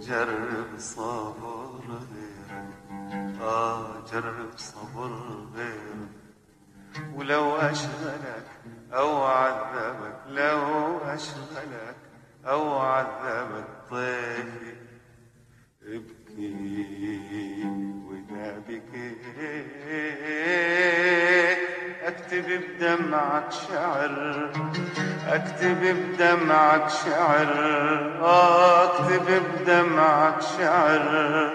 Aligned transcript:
جرب 0.00 0.78
صبر 0.78 1.80
غيرك 1.88 3.40
آه 3.40 4.04
جرب 4.12 4.50
صبر 4.56 5.10
غيرك 5.54 6.08
ولو 7.14 7.56
أشغلك 7.56 8.46
أو 8.92 9.22
عذبك 9.24 10.16
لو 10.28 10.98
أشغلك 10.98 11.96
أو 12.46 12.78
عذبك 12.78 13.66
طيفي 13.90 14.74
ابكي 15.82 17.64
وإذا 18.06 18.58
بكيت 18.68 19.16
أكتب 22.02 22.44
بدمعك 22.46 23.52
شعر 23.52 23.85
أكتب 25.36 25.80
بدمعك 25.80 26.88
شعر 26.88 27.50
أكتب 28.22 29.42
بدمعك 29.60 30.40
شعر 30.58 31.50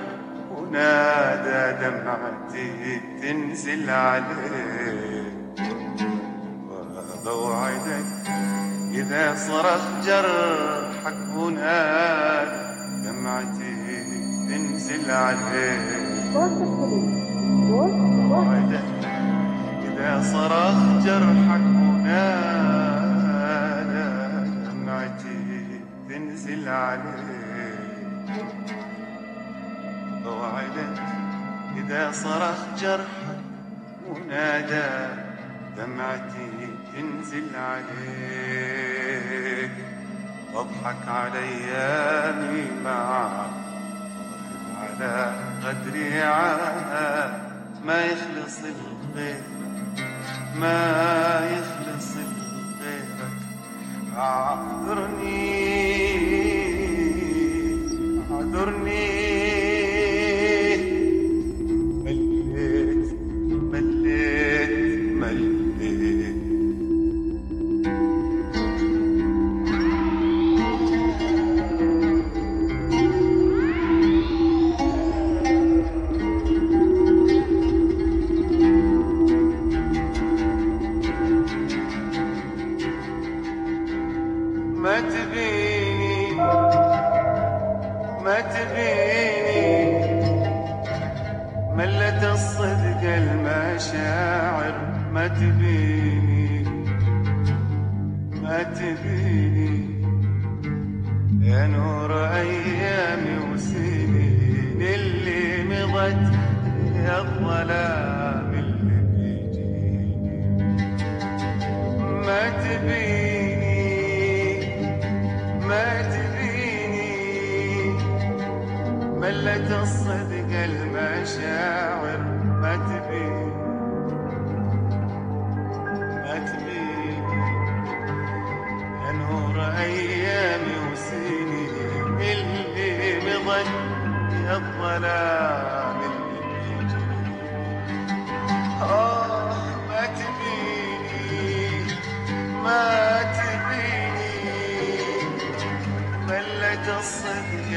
ونادى 0.56 1.62
دمعتي 1.86 3.00
تنزل 3.22 3.90
عليك 3.90 5.36
وبوعدك 7.26 8.06
إذا 8.90 9.34
صرخ 9.36 9.82
جرحك 10.06 11.36
ونادى 11.36 12.66
دمعتي 13.04 13.65
تنزل 14.48 15.10
عليك. 15.10 16.36
وعدك 18.30 19.02
إذا 19.86 20.12
صرخ 20.32 20.78
جرحك 21.04 21.66
ونادى 21.82 22.50
دمعتي 24.66 25.42
تنزل 26.08 26.68
عليك. 26.68 28.30
وعدك 30.26 30.98
إذا 31.76 32.02
صرخ 32.12 32.58
جرحك 32.80 33.40
ونادى 34.08 34.90
دمعتي 35.76 36.50
تنزل 36.92 37.50
عليك. 37.56 39.06
واضحك 40.54 41.02
على 41.08 41.38
أيامي 41.38 42.64
معك 42.84 43.65
على 45.00 45.32
قدري 45.64 46.22
عاد. 46.22 47.46
ما 47.84 48.04
يخلص 48.04 48.58
الغير 48.58 49.42
ما 50.54 51.40
يخلص 51.52 52.16
غيرك 52.80 53.32
اعذرني 54.16 55.46
اعذرني. 58.30 59.15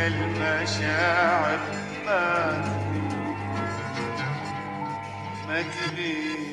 المشاعر 0.10 1.60
ما 2.06 2.26
ما 5.48 5.62
تبيني 5.62 6.52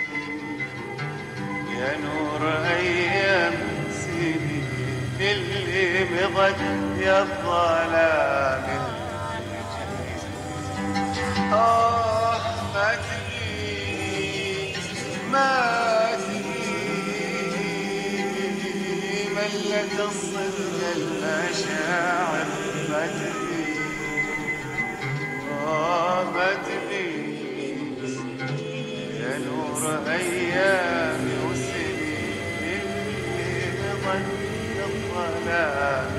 يا 1.79 1.97
نور 1.97 2.43
أيام 2.67 3.53
سنين 3.91 4.67
اللي 5.21 6.05
يا 7.01 7.23
الظلام. 7.23 8.67
آه 11.53 12.41
ما 12.75 12.95
تبيني 12.95 14.73
ما 15.33 16.07
ملت 19.37 20.01
الصدق 20.01 20.81
المشاعر 20.97 22.47
غابت 25.77 26.67
لي 26.91 27.07
يا 29.21 29.39
نور 29.39 29.83
أيام 30.09 31.23
وسنين 31.45 32.83
الظلام 34.85 36.17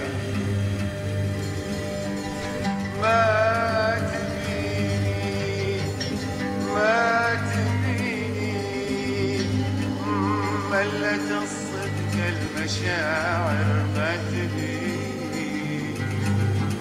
الصدق 11.44 12.14
المشاعر 12.28 13.86
ما 13.96 14.16
تبيني 14.16 15.94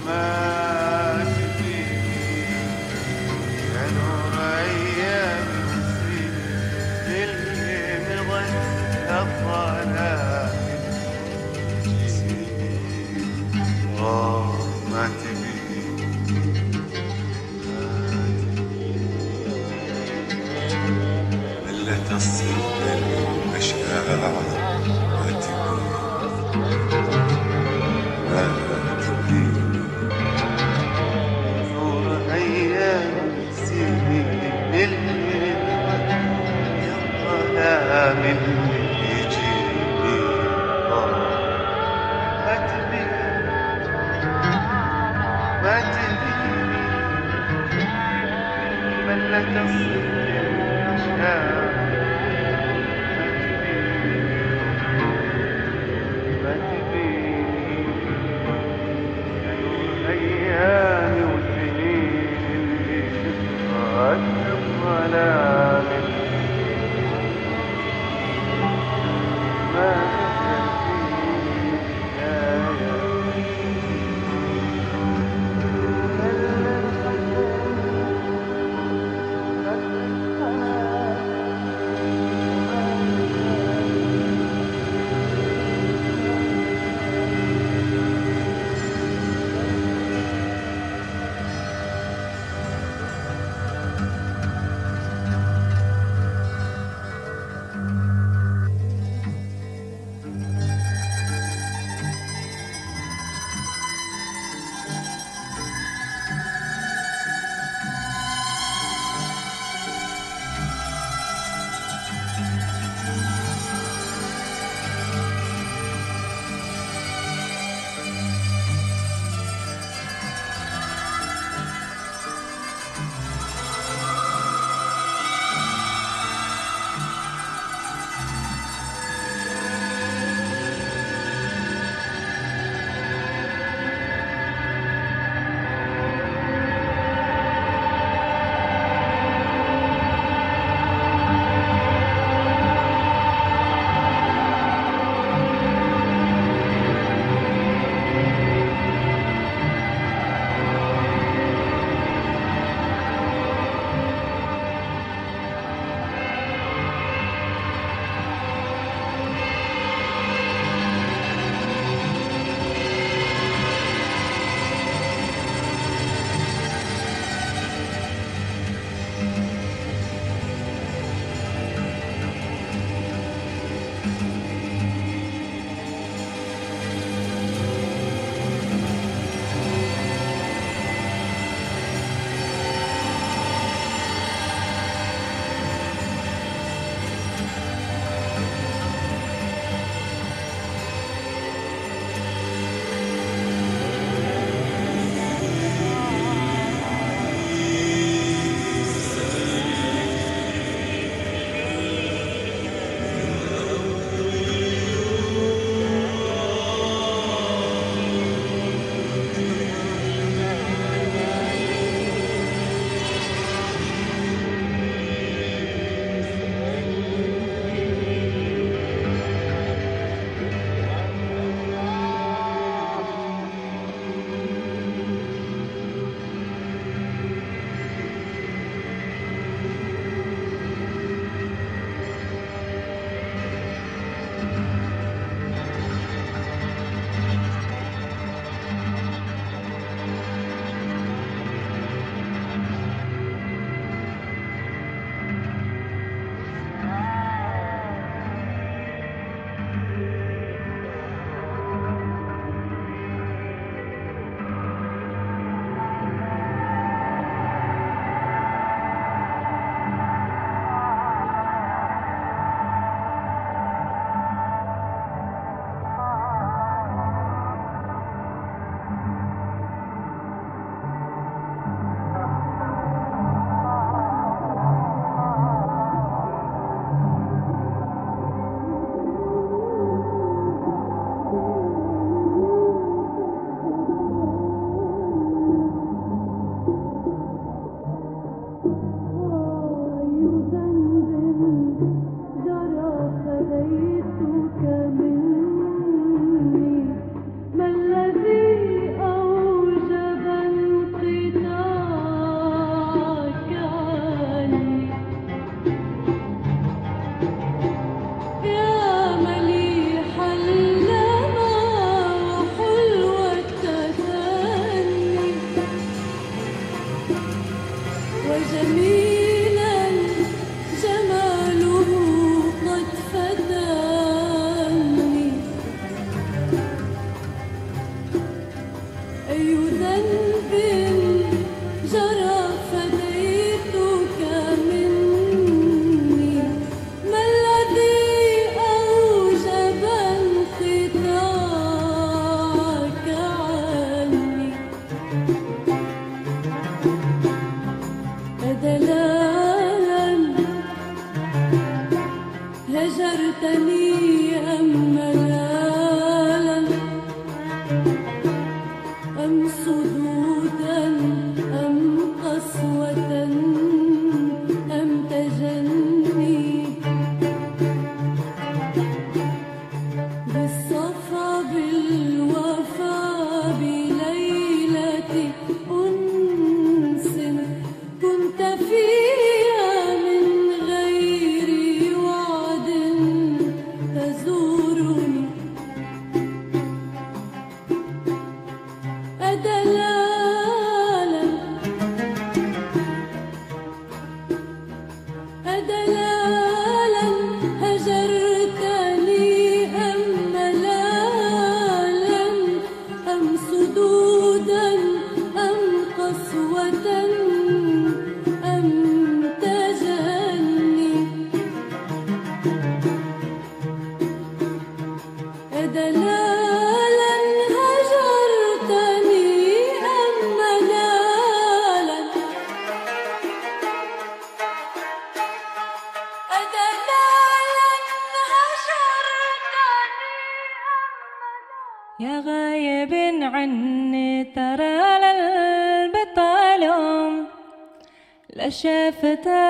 ما 0.06 0.65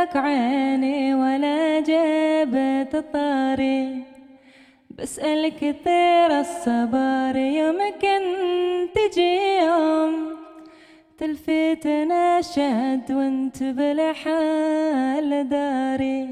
شافتك 0.06 0.16
عيني 0.16 1.14
ولا 1.14 1.80
جابت 1.80 3.04
طاري 3.12 4.02
بسأل 4.90 5.48
كثير 5.48 6.40
الصبر 6.40 7.36
يمكن 7.36 8.22
تجي 8.94 9.58
يوم 9.58 10.36
تلفتنا 11.18 12.40
شد 12.40 13.12
وانت 13.12 13.62
بالحال 13.62 15.48
داري. 15.48 16.28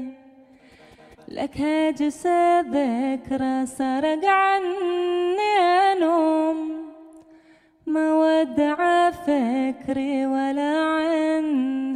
لك 1.27 1.57
هاجس 1.57 2.25
الذكرى 2.25 3.65
سرق 3.65 4.25
عني 4.25 5.57
انوم 5.91 6.57
ما 7.85 8.13
ودع 8.13 9.11
فكري 9.11 10.25
ولا 10.25 10.77
عن 10.77 11.45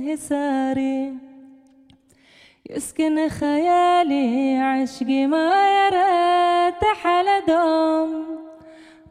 هساري 0.10 1.29
يسكن 2.70 3.30
خيالي 3.30 4.58
عشقي 4.58 5.28
ما 5.28 5.50
يرى 5.78 6.72
تحل 6.82 7.28
دوم 7.48 8.26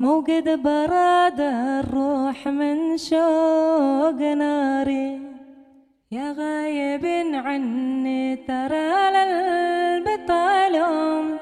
موقد 0.00 0.62
براد 0.62 1.40
الروح 1.40 2.48
من 2.48 2.96
شوق 2.96 4.20
ناري. 4.20 5.20
يا 6.12 6.34
غايب 6.38 7.06
عني 7.34 8.36
ترى 8.36 9.10
للبطالهم 9.16 11.36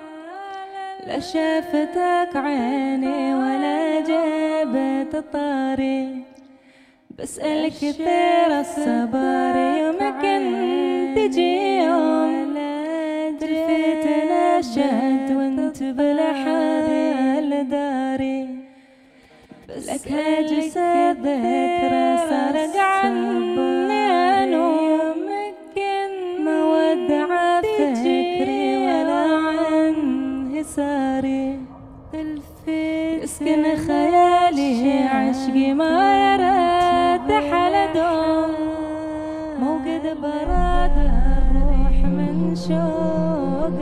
لا 1.07 1.21
شافتك 1.21 2.37
عيني 2.37 3.35
ولا 3.35 4.01
جابت 4.01 5.25
طاري. 5.33 6.26
بسأل 7.19 7.69
كثير 7.69 8.61
الصبر 8.61 9.55
يمكن 9.57 10.43
تجي 11.17 11.77
يوم 11.77 12.55
تلفتنا 13.41 14.63
شد 14.63 15.37
وانت 15.37 15.83
بالحال 15.83 17.69
داري 17.69 18.49
لك 19.69 20.13
هاجس 20.13 20.77
الذكرى 20.77 22.19
سرق 22.31 22.77
عني 22.77 23.93
أنوم. 24.45 25.17
ما 26.45 26.65
ودع 26.65 27.61
فكري 27.61 28.77
ولا 28.77 29.25
عن 29.37 29.97
هساري 30.57 31.61
يسكن 33.23 33.77
خيالي 33.77 35.03
عشقي 35.03 35.75
ما 35.75 36.37
يرى 37.37 37.51
تحل 37.51 37.93
دوم 37.95 38.51
موقد 39.61 40.17
براد 40.23 40.97
الروح 40.99 41.97
من 42.05 42.55
شوق 42.69 43.79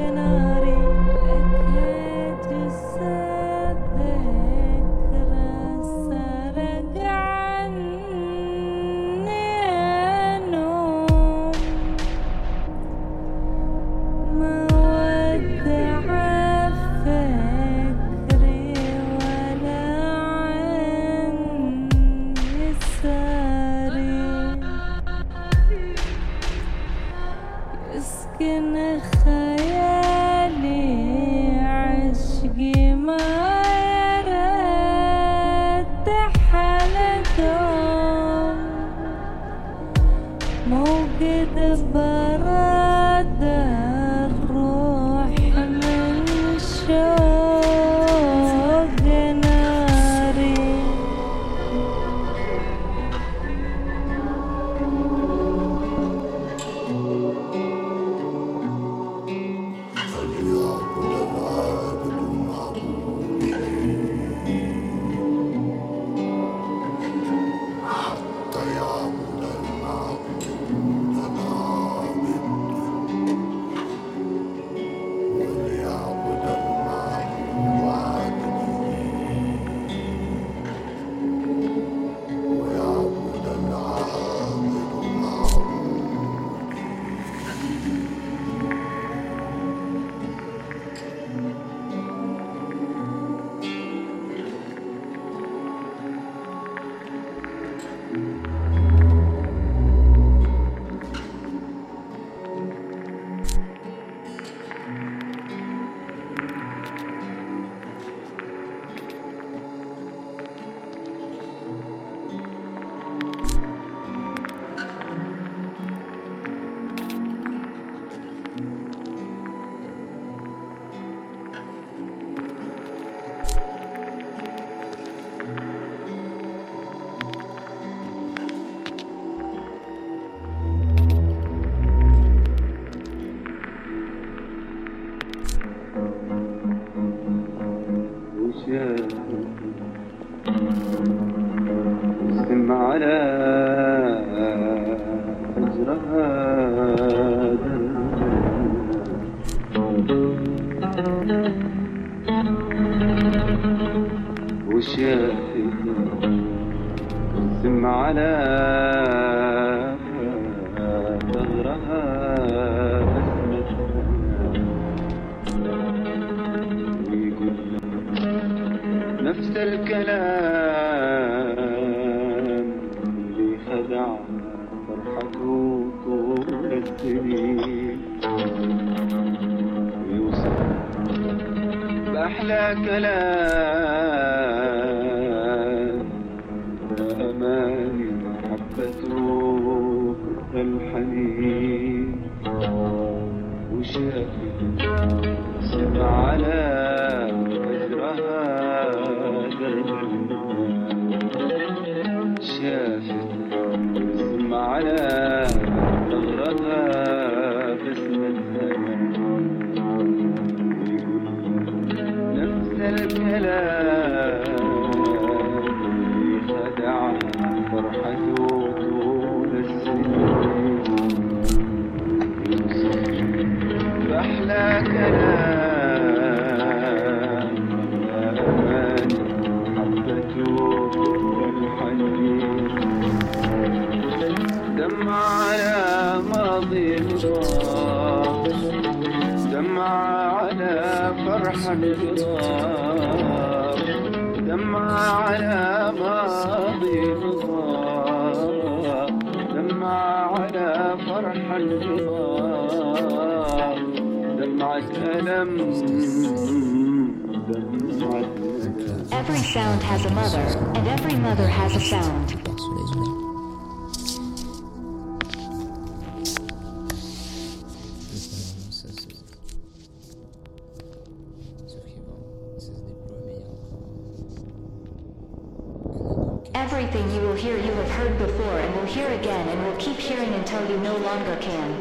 longer 281.15 281.37
can. 281.37 281.74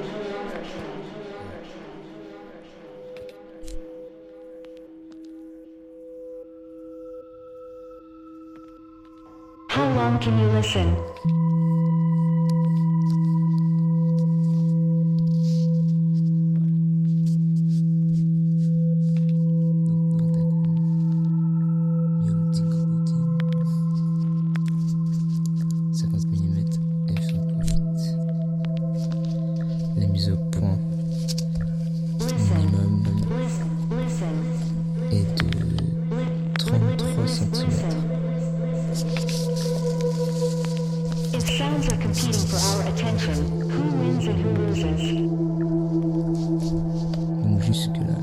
Donc 47.43 47.61
jusque 47.61 47.95
là, 47.97 48.17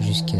jusqu'à 0.00 0.38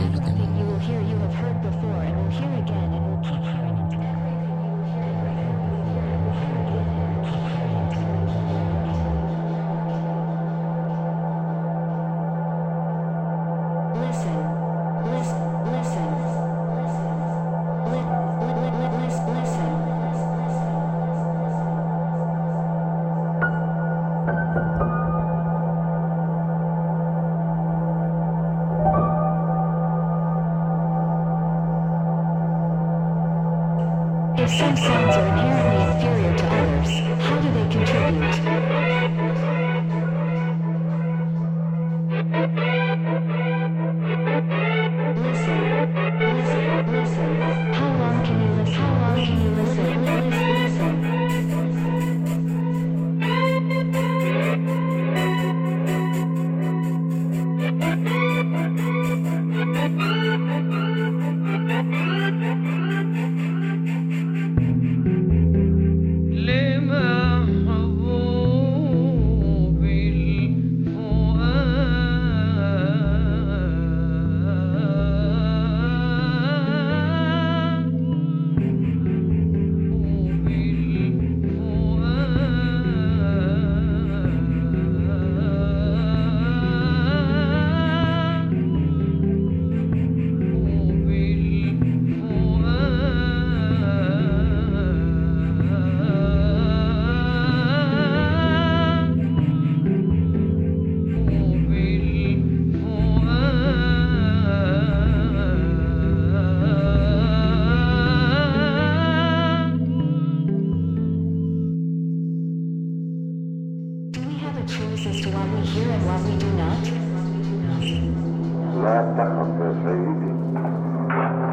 لا 118.87 119.03
تخف 119.19 119.61
يا 119.61 119.73
سيدي. 119.85 120.33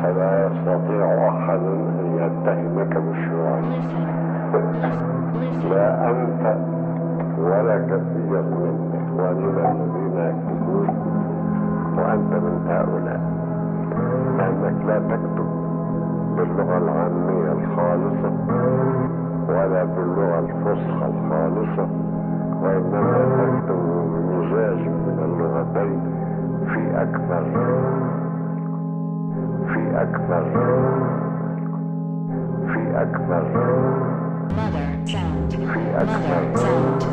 فلا 0.03 0.31
يستطيع 0.45 1.05
أحد 1.29 1.59
أن 1.59 2.07
يتهمك 2.17 2.97
بالشيوعية 2.97 3.81
لا 5.69 6.09
أنت 6.09 6.43
ولا 7.37 7.77
كثير 7.77 8.41
من 8.41 8.75
إخواننا 8.99 9.71
الذين 9.71 10.17
يكتبون 10.29 10.87
وأنت 11.97 12.33
من 12.45 12.55
هؤلاء. 12.67 13.21
لأنك 14.37 14.85
لا 14.87 14.99
تكتب 14.99 15.49
باللغة 16.35 16.77
العامية 16.77 17.51
الخالصة 17.51 18.31
ولا 19.49 19.83
باللغة 19.83 20.39
الفصحى 20.39 21.05
الخالصة. 21.13 21.87
أكبر 30.13 30.43
في 32.67 33.02
أكبر 33.02 33.43
في 35.60 35.97
أكبر 35.97 37.12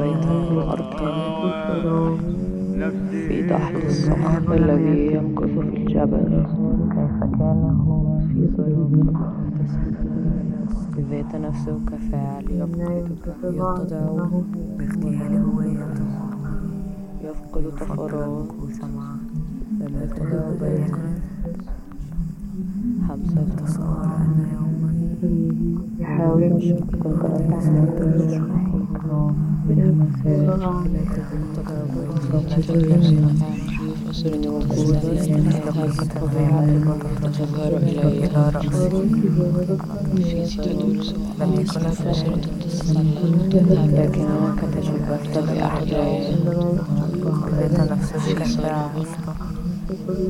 بينهم 0.00 0.44
آه. 0.48 0.56
والأرض 0.56 0.94
آه. 1.02 2.16
في 3.28 3.48
تحت 3.48 3.74
السحاب 3.84 4.52
الذي 4.52 5.06
ينقص 5.14 5.44
في 5.44 5.60
الجبل. 5.60 6.46
كيف 6.90 7.20
كان 7.38 7.62
هو 7.86 8.18
في 8.18 8.48
ظلمك 8.56 9.16
بذات 10.96 11.34
نفسه 11.34 11.80
فاعل 12.12 12.44
يفقدك 12.50 13.10
يتضع 13.50 14.12
باغتياله 14.78 15.44
ويفقد 17.22 17.64
تفرغك 17.80 18.52
يتضع 19.80 20.50
بينك 20.60 21.19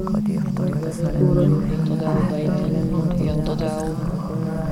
قد 0.06 0.28
يخطر 0.28 0.74
بصره 0.86 1.48
ينتدع 1.66 2.14
بيتا 2.32 2.66
ينتدع 3.20 3.74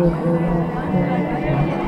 مامو 0.00 1.79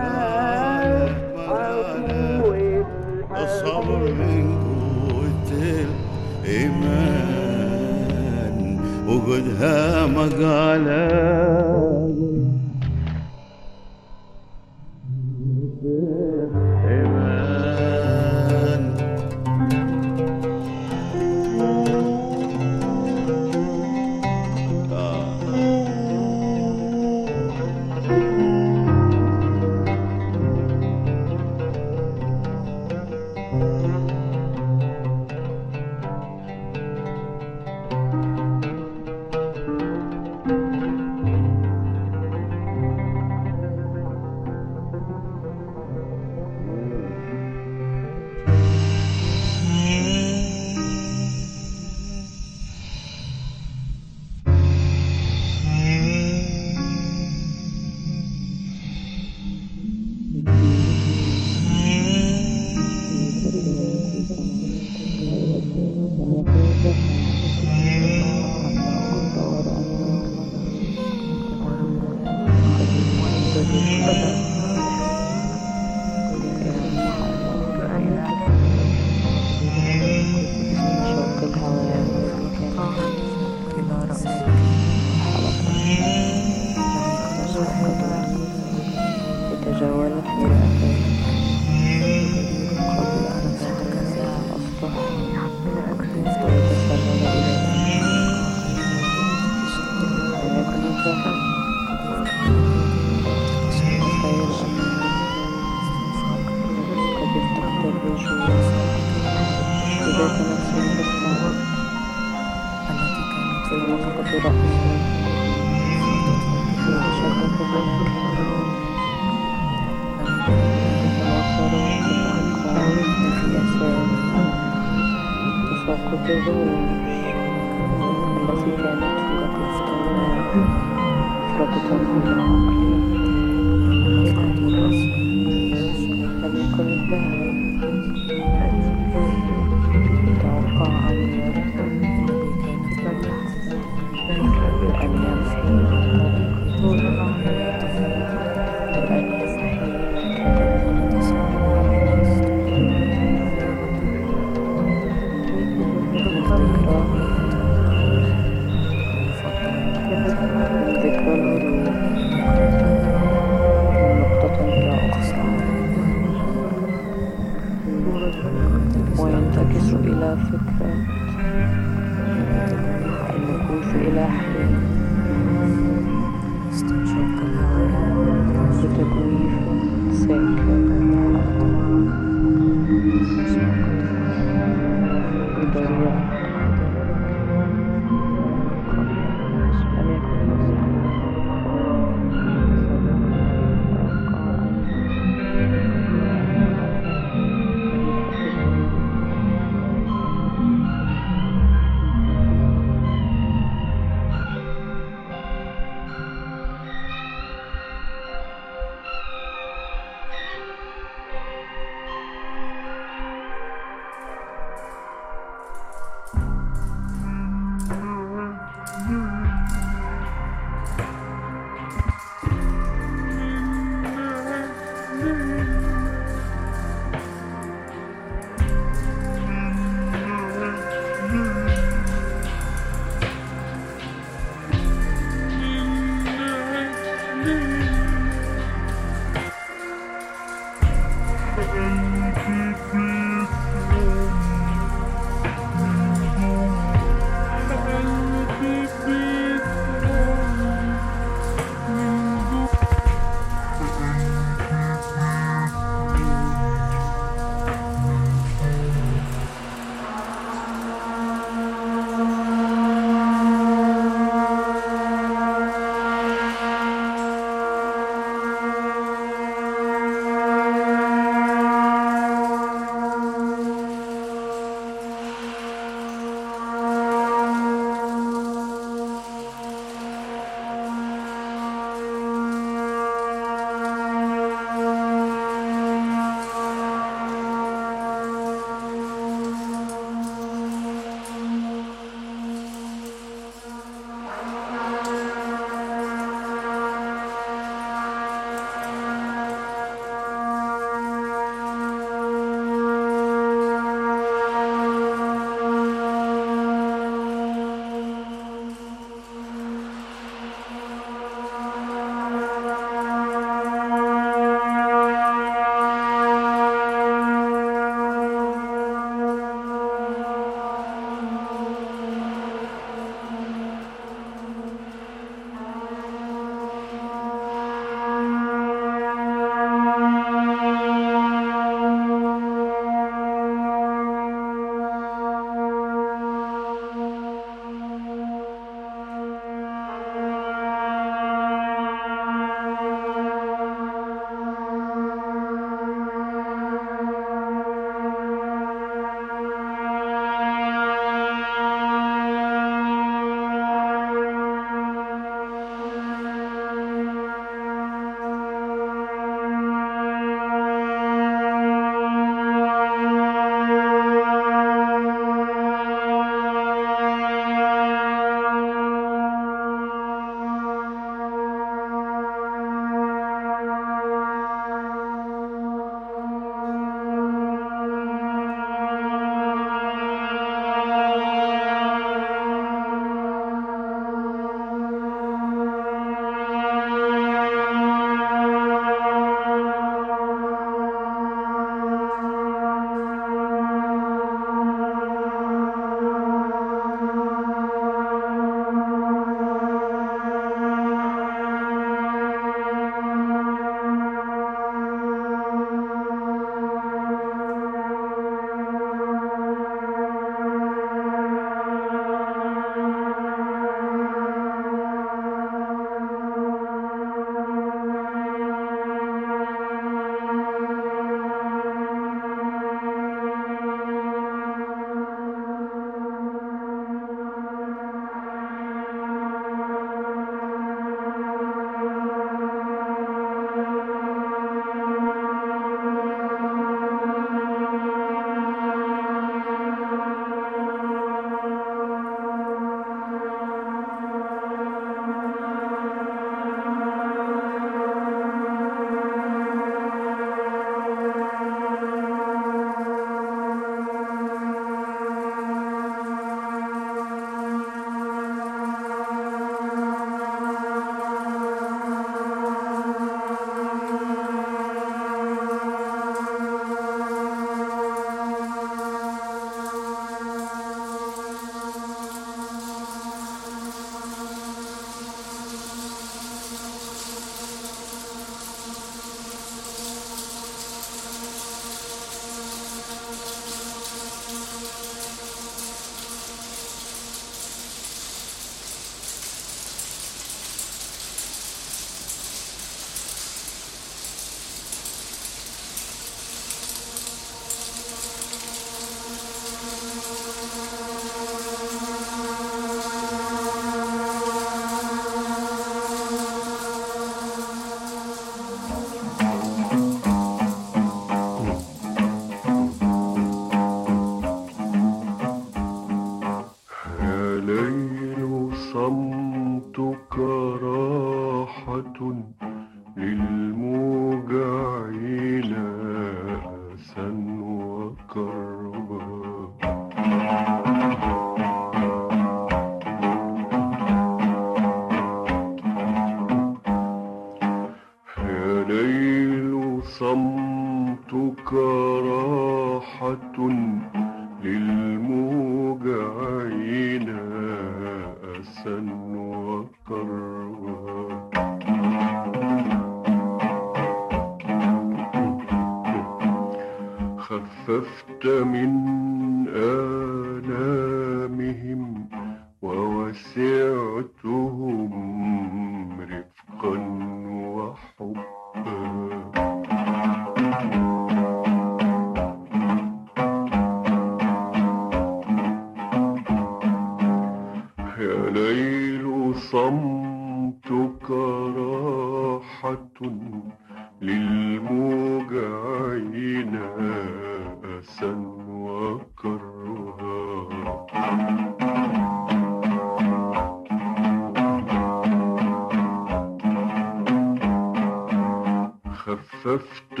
خففت 599.44 600.00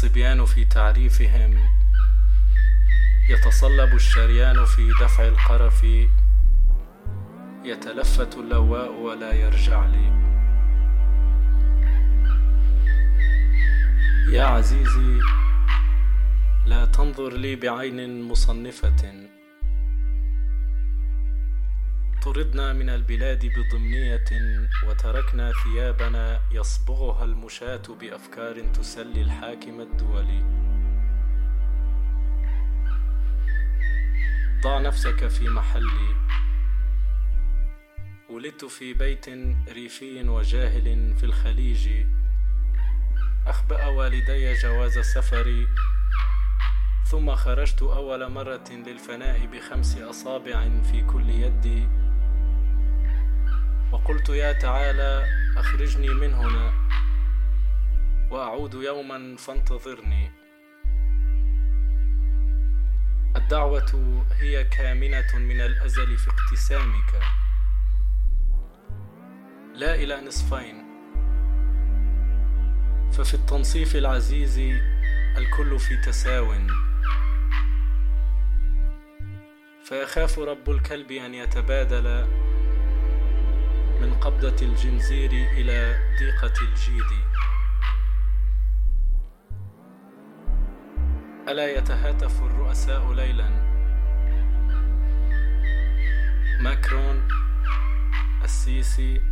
الصبيان 0.00 0.44
في 0.44 0.64
تعريفهم. 0.64 1.70
يتصلب 3.30 3.94
الشريان 3.94 4.64
في 4.64 4.92
دفع 5.00 5.28
القرف. 5.28 5.84
يتلفت 7.64 8.34
اللواء 8.34 8.92
ولا 8.92 9.34
يرجع 9.34 9.86
لي. 9.86 10.12
يا 14.32 14.44
عزيزي 14.44 15.20
لا 16.66 16.86
تنظر 16.86 17.32
لي 17.32 17.56
بعين 17.56 18.22
مصنفة. 18.22 19.29
طردنا 22.40 22.72
من 22.72 22.90
البلاد 22.90 23.46
بضمنية 23.46 24.24
وتركنا 24.86 25.52
ثيابنا 25.64 26.40
يصبغها 26.52 27.24
المشاة 27.24 27.82
بأفكار 28.00 28.60
تسلي 28.60 29.22
الحاكم 29.22 29.80
الدولي. 29.80 30.42
ضع 34.62 34.78
نفسك 34.78 35.28
في 35.28 35.48
محلي. 35.48 36.14
ولدت 38.30 38.64
في 38.64 38.94
بيت 38.94 39.26
ريفي 39.68 40.28
وجاهل 40.28 41.16
في 41.16 41.24
الخليج. 41.24 41.88
أخبأ 43.46 43.86
والدي 43.86 44.54
جواز 44.54 44.98
سفري. 44.98 45.68
ثم 47.04 47.34
خرجت 47.34 47.82
أول 47.82 48.30
مرة 48.30 48.70
للفناء 48.70 49.46
بخمس 49.46 49.96
أصابع 49.96 50.68
في 50.82 51.02
كل 51.02 51.30
يدي. 51.30 51.88
وقلت 53.92 54.28
يا 54.28 54.52
تعالى 54.52 55.26
أخرجني 55.56 56.08
من 56.08 56.34
هنا 56.34 56.72
وأعود 58.30 58.74
يوما 58.74 59.36
فانتظرني. 59.36 60.30
الدعوة 63.36 64.26
هي 64.38 64.64
كامنة 64.64 65.38
من 65.38 65.60
الأزل 65.60 66.16
في 66.16 66.30
اقتسامك 66.30 67.22
لا 69.74 69.94
إلى 69.94 70.20
نصفين. 70.26 70.84
ففي 73.12 73.34
التنصيف 73.34 73.96
العزيز 73.96 74.58
الكل 75.36 75.78
في 75.78 75.96
تساو. 75.96 76.54
فيخاف 79.84 80.38
رب 80.38 80.70
الكلب 80.70 81.10
أن 81.10 81.34
يتبادل 81.34 82.26
من 84.00 84.14
قبضة 84.14 84.66
الجنزير 84.66 85.30
إلى 85.32 85.98
ضيقة 86.20 86.52
الجيد. 86.62 87.10
ألا 91.48 91.78
يتهاتف 91.78 92.42
الرؤساء 92.42 93.12
ليلا؟ 93.12 93.48
ماكرون 96.60 97.28
السيسي 98.44 99.22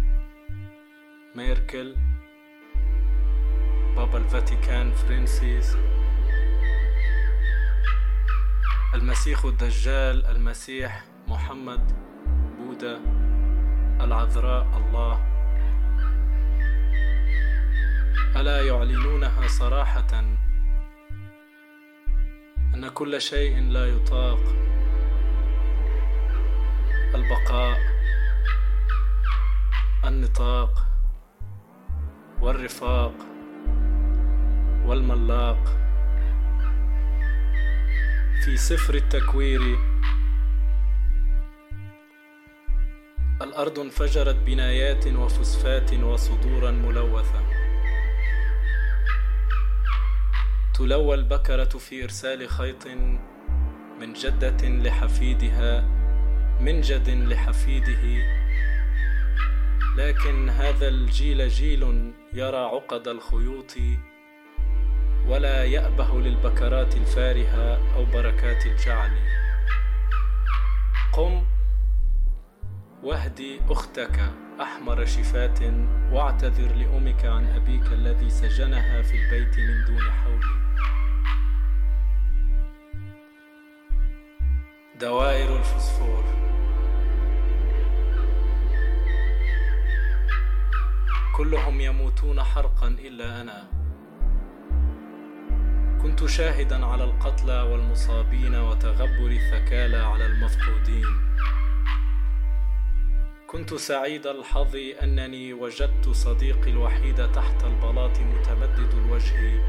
ميركل 1.36 1.96
بابا 3.96 4.18
الفاتيكان 4.18 4.92
فرانسيس 4.92 5.76
المسيح 8.94 9.44
الدجال 9.44 10.26
المسيح 10.26 11.04
محمد 11.28 11.92
بوذا 12.58 13.27
العذراء 14.00 14.66
الله. 14.76 15.24
ألا 18.36 18.62
يعلنونها 18.62 19.48
صراحة؟ 19.48 20.20
أن 22.74 22.88
كل 22.88 23.20
شيء 23.20 23.60
لا 23.60 23.86
يطاق. 23.86 24.40
البقاء 27.14 27.78
النطاق 30.04 30.86
والرفاق 32.40 33.14
والملاق. 34.86 35.64
في 38.44 38.56
سفر 38.56 38.94
التكوير 38.94 39.87
الأرض 43.42 43.78
انفجرت 43.78 44.34
بنايات 44.34 45.06
وفسفات 45.06 45.92
وصدورا 45.92 46.70
ملوثة. 46.70 47.42
تلوى 50.74 51.14
البكرة 51.14 51.64
في 51.78 52.04
إرسال 52.04 52.48
خيط 52.48 52.86
من 54.00 54.12
جدة 54.12 54.68
لحفيدها 54.68 55.80
من 56.60 56.80
جد 56.80 57.08
لحفيده. 57.08 58.04
لكن 59.96 60.48
هذا 60.48 60.88
الجيل 60.88 61.48
جيل 61.48 62.12
يرى 62.32 62.56
عقد 62.56 63.08
الخيوط 63.08 63.74
ولا 65.26 65.64
يأبه 65.64 66.20
للبكرات 66.20 66.96
الفارهة 66.96 67.94
أو 67.96 68.04
بركات 68.04 68.66
الجعل. 68.66 69.10
قم 71.12 71.44
واهدي 73.02 73.60
أختك 73.70 74.20
أحمر 74.60 75.04
شفات 75.04 75.58
واعتذر 76.12 76.74
لأمك 76.74 77.24
عن 77.24 77.46
أبيك 77.46 77.86
الذي 77.92 78.30
سجنها 78.30 79.02
في 79.02 79.14
البيت 79.14 79.58
من 79.58 79.84
دون 79.84 80.10
حول. 80.10 80.40
دوائر 85.00 85.56
الفسفور. 85.56 86.24
كلهم 91.36 91.80
يموتون 91.80 92.42
حرقا 92.42 92.88
إلا 92.88 93.40
أنا. 93.40 93.68
كنت 96.02 96.26
شاهدا 96.26 96.86
على 96.86 97.04
القتلى 97.04 97.60
والمصابين 97.60 98.54
وتغبر 98.54 99.30
الثكالى 99.30 99.96
على 99.96 100.26
المفقودين. 100.26 101.06
كنت 103.48 103.74
سعيد 103.74 104.26
الحظ 104.26 104.76
أنني 105.02 105.52
وجدت 105.52 106.08
صديقي 106.08 106.70
الوحيد 106.70 107.32
تحت 107.32 107.64
البلاط 107.64 108.18
متمدد 108.18 108.94
الوجه 108.94 109.62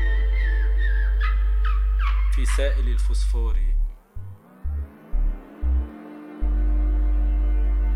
في 2.35 2.45
سائل 2.57 2.87
الفسفور. 2.87 3.55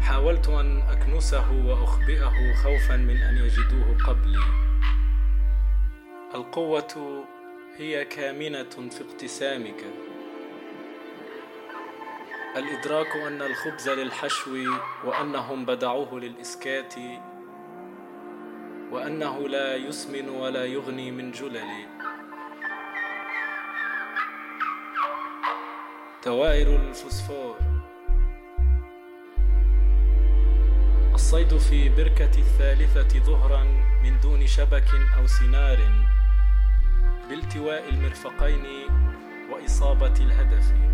حاولت 0.02 0.50
أن 0.50 0.82
أكنسه 0.82 1.52
وأخبئه 1.52 2.54
خوفا 2.64 2.96
من 2.96 3.18
أن 3.18 3.38
يجدوه 3.38 3.98
قبلي. 4.08 4.44
القوة 6.36 7.26
هي 7.78 8.06
كامنة 8.06 8.90
في 8.90 9.02
اقتسامك. 9.02 9.86
الإدراك 12.56 13.16
أن 13.16 13.42
الخبز 13.42 13.90
للحشو 13.90 14.52
وأنهم 15.06 15.66
بدعوه 15.66 16.20
للإسكات 16.20 16.94
وأنه 18.92 19.48
لا 19.50 19.76
يسمن 19.76 20.30
ولا 20.30 20.66
يغني 20.66 21.12
من 21.12 21.32
جلل. 21.32 21.88
دوائر 26.26 26.76
الفسفور 26.76 27.58
الصيد 31.14 31.58
في 31.58 31.90
بركة 31.90 32.38
الثالثة 32.38 33.20
ظهرا 33.20 33.64
من 34.04 34.20
دون 34.20 34.48
شبك 34.48 34.88
أو 35.18 35.28
سنار 35.28 35.80
بالتواء 37.30 37.90
المرفقين 37.90 38.66
وإصابة 39.52 40.14
الهدف. 40.20 40.93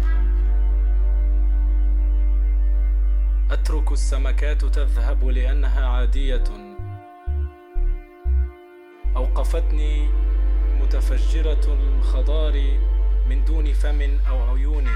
أترك 3.51 3.91
السمكات 3.91 4.65
تذهب 4.65 5.27
لأنها 5.27 5.87
عادية. 5.87 6.43
أوقفتني 9.15 10.09
متفجرة 10.81 11.73
الخضار 11.73 12.77
من 13.29 13.45
دون 13.45 13.73
فم 13.73 14.19
أو 14.29 14.41
عيون. 14.51 14.87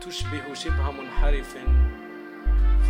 تشبه 0.00 0.54
شبه 0.54 0.90
منحرف. 0.90 1.56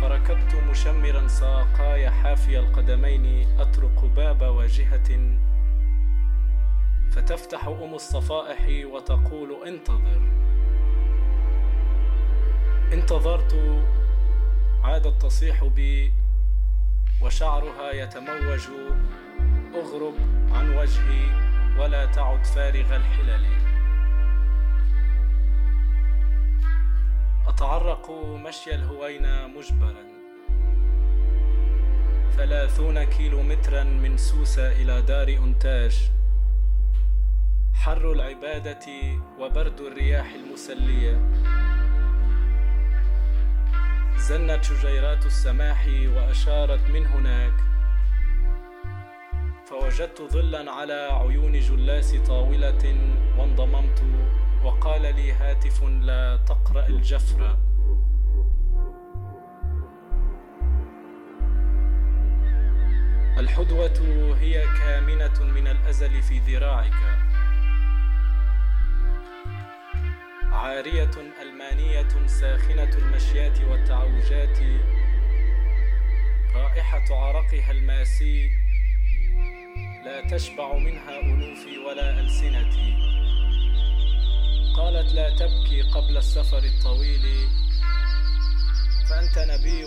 فركضت 0.01 0.55
مشمرا 0.69 1.27
ساقاي 1.27 2.09
حافي 2.09 2.59
القدمين. 2.59 3.47
أطرق 3.59 4.05
باب 4.05 4.41
واجهة. 4.41 5.37
فتفتح 7.11 7.67
أم 7.67 7.93
الصفائح 7.93 8.85
وتقول 8.93 9.67
انتظر. 9.67 10.21
انتظرت 12.93 13.83
عادت 14.83 15.21
تصيح 15.21 15.63
بي 15.63 16.13
وشعرها 17.21 17.91
يتموج 17.91 18.61
أغرب 19.75 20.13
عن 20.51 20.77
وجهي 20.77 21.25
ولا 21.79 22.05
تعد 22.05 22.45
فارغ 22.45 22.95
الحلل. 22.95 23.45
أتعرق 27.47 28.11
مشي 28.47 28.75
الهوينة 28.75 29.47
مجبرا. 29.47 30.03
ثلاثون 32.37 33.03
كيلو 33.03 33.41
مترا 33.41 33.83
من 33.83 34.17
سوسة 34.17 34.71
إلى 34.71 35.01
دار 35.01 35.27
أنتاج. 35.27 36.09
حر 37.73 38.11
العبادة 38.11 38.85
وبرد 39.39 39.79
الرياح 39.79 40.33
المسلية. 40.33 41.21
زنت 44.21 44.63
شجيرات 44.63 45.25
السماح 45.25 45.87
وأشارت 45.87 46.89
من 46.89 47.05
هناك. 47.05 47.53
فوجدت 49.65 50.21
ظلا 50.21 50.71
على 50.71 51.09
عيون 51.11 51.59
جلاس 51.59 52.15
طاولة 52.15 52.95
وانضممت 53.37 54.03
وقال 54.63 55.01
لي 55.01 55.31
هاتف 55.31 55.83
لا 55.83 56.39
تقرأ 56.47 56.87
الجفر. 56.87 57.57
الحدوة 63.37 64.37
هي 64.39 64.65
كامنة 64.77 65.43
من 65.43 65.67
الأزل 65.67 66.21
في 66.21 66.39
ذراعك. 66.39 67.20
عارية 70.61 71.11
ألمانية 71.41 72.27
ساخنة 72.27 72.97
المشيات 72.97 73.61
والتعوجات 73.61 74.57
رائحة 76.55 77.15
عرقها 77.15 77.71
الماسي 77.71 78.49
لا 80.05 80.27
تشبع 80.29 80.73
منها 80.77 81.19
أنوفي 81.19 81.77
ولا 81.77 82.19
ألسنتي. 82.19 82.93
قالت 84.77 85.13
لا 85.13 85.29
تبكي 85.29 85.81
قبل 85.81 86.17
السفر 86.17 86.63
الطويل 86.63 87.49
فأنت 89.09 89.37
نبي 89.37 89.85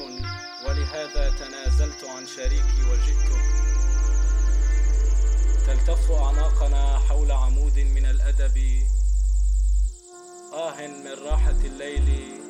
ولهذا 0.67 1.31
تنازلت 1.39 2.05
عن 2.05 2.27
شريكي 2.27 2.83
وجئتك 2.91 3.45
تلتف 5.67 6.11
أعناقنا 6.11 6.99
حول 6.99 7.33
عمود 7.33 7.79
من 7.79 8.07
الأدب. 8.07 8.85
آه 10.55 10.87
من 10.87 11.27
راحة 11.27 11.51
الليل 11.65 12.41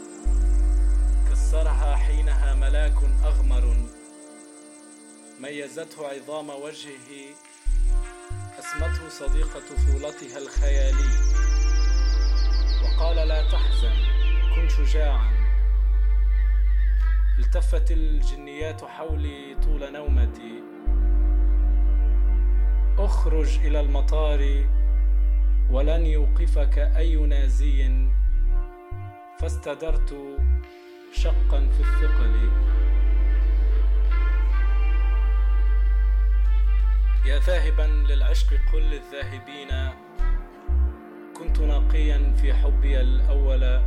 كسرها 1.30 1.96
حينها 1.96 2.54
ملاك 2.54 2.96
أغمر. 3.24 3.76
ميزته 5.40 6.08
عظام 6.08 6.50
وجهه 6.50 7.34
أسمته 8.58 9.08
صديق 9.08 9.58
طفولتها 9.58 10.38
الخيالي 10.38 11.10
وقال 12.84 13.28
لا 13.28 13.50
تحزن 13.50 13.96
كن 14.54 14.68
شجاعا 14.68 15.34
التفت 17.38 17.90
الجنيات 17.90 18.84
حولي 18.84 19.56
طول 19.62 19.92
نومتي. 19.92 20.62
أخرج 22.98 23.58
إلى 23.58 23.80
المطار 23.80 24.68
ولن 25.70 26.06
يوقفك 26.06 26.78
أي 26.78 27.16
نازي. 27.16 28.08
فاستدرت 29.40 30.14
شقا 31.12 31.68
في 31.68 31.80
الثقل. 31.80 32.50
يا 37.26 37.38
ذاهبا 37.38 38.12
للعشق 38.12 38.46
قل 38.72 38.82
للذاهبين. 38.82 39.90
كنت 41.36 41.60
ناقيا 41.60 42.34
في 42.40 42.54
حبي 42.54 43.00
الأول. 43.00 43.80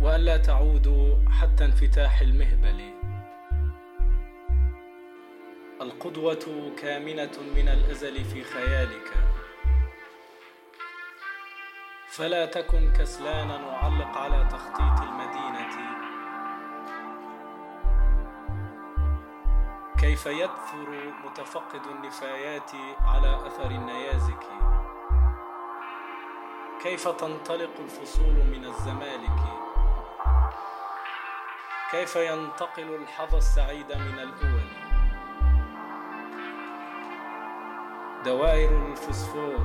وألا 0.00 0.36
تعودوا 0.36 1.30
حتى 1.30 1.64
انفتاح 1.64 2.20
المهبل. 2.20 2.93
القدوة 5.84 6.72
كامنة 6.78 7.36
من 7.56 7.68
الأزل 7.68 8.24
في 8.24 8.44
خيالك. 8.44 9.12
فلا 12.08 12.46
تكن 12.46 12.92
كسلانا 12.92 13.66
وعلق 13.66 14.18
على 14.18 14.48
تخطيط 14.50 15.08
المدينة. 15.08 15.74
كيف 19.98 20.26
يدثر 20.26 21.12
متفقد 21.24 21.86
النفايات 21.86 22.70
على 23.06 23.46
أثر 23.46 23.70
النيازك؟ 23.70 24.44
كيف 26.82 27.08
تنطلق 27.08 27.80
الفصول 27.80 28.34
من 28.34 28.64
الزمالك؟ 28.64 29.40
كيف 31.90 32.16
ينتقل 32.16 32.94
الحظى 32.94 33.36
السعيد 33.36 33.92
من 33.92 34.18
الأول؟ 34.18 34.53
دوائر 38.24 38.86
الفسفور. 38.86 39.58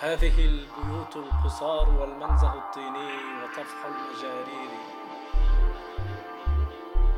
هذه 0.00 0.44
البيوت 0.44 1.16
القصار 1.16 1.90
والمنزه 1.90 2.54
الطيني 2.54 3.12
وطفح 3.42 3.86
المجارير. 3.86 4.70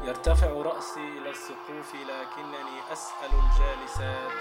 يرتفع 0.04 0.46
رأسي 0.46 1.08
إلى 1.18 1.30
السقوف 1.30 1.94
لكنني 1.94 2.92
أسأل 2.92 3.30
الجالسات. 3.32 4.32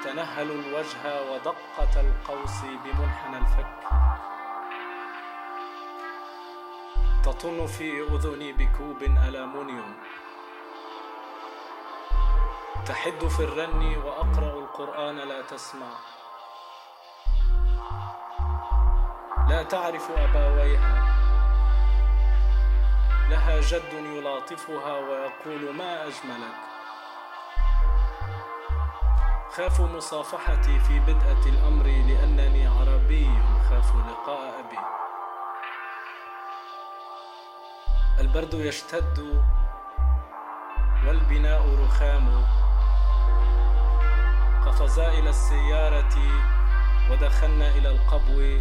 أتنهل 0.00 0.50
الوجه 0.50 1.32
ودقة 1.32 2.00
القوس 2.00 2.60
بمنحنى 2.84 3.38
الفك. 3.38 3.88
تطن 7.24 7.66
في 7.66 8.02
أذني 8.02 8.52
بكوب 8.52 9.02
ألمنيوم 9.02 9.94
تحد 12.86 13.26
في 13.28 13.44
الرن 13.44 13.96
وأقرأ 13.96 14.58
القرآن 14.58 15.16
لا 15.16 15.42
تسمع. 15.42 15.86
لا 19.48 19.62
تعرف 19.62 20.10
أباويها. 20.10 21.18
لها 23.30 23.60
جد 23.60 23.92
يلاطفها 23.92 24.98
ويقول 24.98 25.76
ما 25.76 26.02
أجملك. 26.02 26.58
خاف 29.56 29.80
مصافحتي 29.80 30.80
في 30.80 31.00
بدءة 31.00 31.48
الأمر 31.48 31.84
لأنني 31.84 32.66
عربي 32.66 33.30
خاف 33.70 33.94
لقاء 33.94 34.60
أبي. 34.60 34.78
البرد 38.20 38.54
يشتد 38.54 39.44
والبناء 41.06 41.62
رخام. 41.84 42.46
قفزا 44.68 45.08
إلى 45.08 45.30
السيارة 45.30 46.16
ودخلنا 47.10 47.68
إلى 47.68 47.88
القبو. 47.88 48.60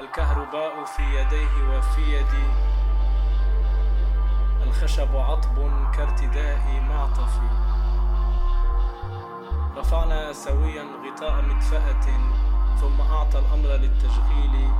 الكهرباء 0.00 0.84
في 0.84 1.02
يديه 1.02 1.54
وفي 1.70 2.00
يدي 2.00 2.46
الخشب 4.62 5.16
عطب 5.16 5.56
كارتداء 5.94 6.80
معطف. 6.88 7.40
رفعنا 9.76 10.32
سويا 10.32 10.84
غطاء 11.06 11.42
مدفأة 11.42 12.06
ثم 12.80 13.00
أعطى 13.00 13.38
الأمر 13.38 13.68
للتشغيل. 13.68 14.70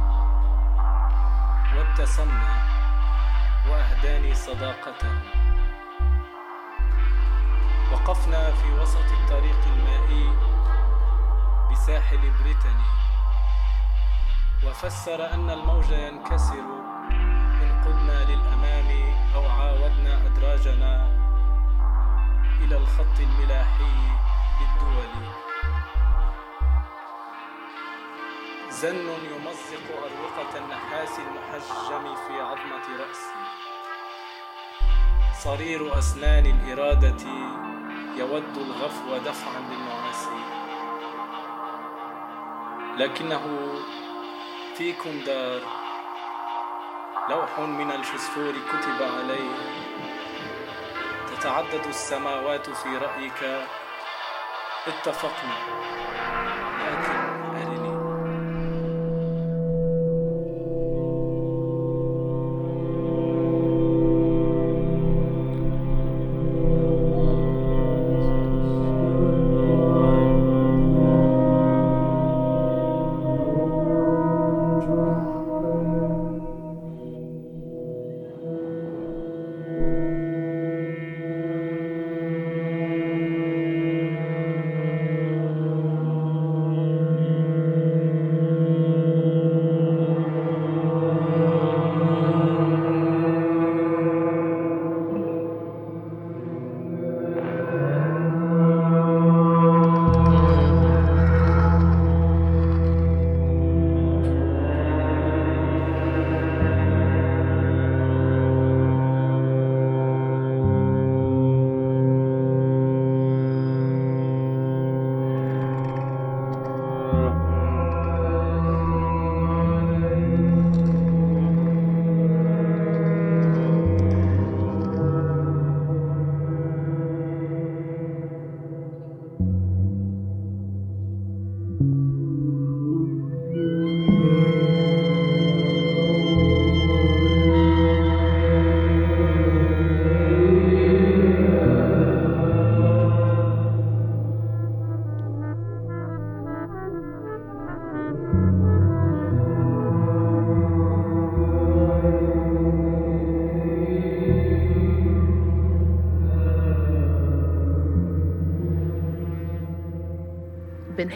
وابتسمنا 1.77 2.63
وأهداني 3.71 4.35
صداقته 4.35 5.38
وقفنا 7.93 8.53
في 8.53 8.81
وسط 8.81 9.09
الطريق 9.21 9.61
المائي 9.67 10.31
بساحل 11.73 12.19
بريتاني 12.19 12.89
وفسر 14.67 15.35
أن 15.35 15.51
الموج 15.51 15.91
ينكسر 15.91 16.65
إن 17.63 17.83
قدنا 17.85 18.25
للأمام 18.25 19.15
أو 19.35 19.49
عاودنا 19.49 20.27
أدراجنا 20.27 21.19
إلى 22.61 22.77
الخط 22.77 23.21
الملاحي 23.21 23.97
للدول. 24.61 25.13
زن 28.71 28.97
يمزق 28.97 29.87
أروقة 29.99 30.59
النحاس 30.59 31.19
المحجم 31.19 32.15
في 32.15 32.41
عظمة 32.41 32.99
رأسي. 33.01 33.39
صرير 35.39 35.99
أسنان 35.99 36.47
الإرادة 36.47 37.25
يود 38.19 38.57
الغفو 38.57 39.17
دفعا 39.17 39.61
للنعاس 39.71 40.29
لكنه 42.97 43.75
فيكم 44.75 45.21
دار 45.27 45.61
لوح 47.31 47.59
من 47.59 47.91
الفسفور 47.91 48.53
كتب 48.53 49.03
عليه. 49.03 49.51
تتعدد 51.27 51.87
السماوات 51.87 52.71
في 52.71 52.97
رأيك. 52.97 53.67
اتفقنا. 54.87 55.57
لكن 56.81 57.48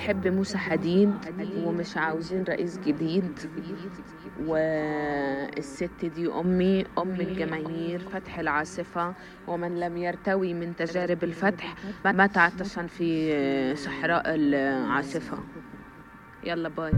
بنحب 0.02 0.26
موسى 0.28 0.58
حديد 0.58 1.10
ومش 1.56 1.96
عاوزين 1.96 2.44
رئيس 2.48 2.78
جديد. 2.78 3.38
والست 4.46 6.04
دي 6.04 6.28
أمي 6.28 6.84
أم 6.98 7.20
الجماهير 7.20 7.98
فتح 7.98 8.38
العاصفة. 8.38 9.14
ومن 9.48 9.80
لم 9.80 9.96
يرتوي 9.96 10.54
من 10.54 10.76
تجارب 10.76 11.24
الفتح 11.24 11.74
مات 12.04 12.38
عطشا 12.38 12.86
في 12.86 13.76
صحراء 13.76 14.22
العاصفة. 14.26 15.38
يلا 16.44 16.68
باي. 16.68 16.92